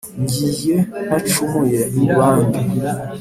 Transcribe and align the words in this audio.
ngiye 0.21 0.75
ntacumuye, 1.05 1.81
mu 1.95 2.05
bandi 2.15 2.59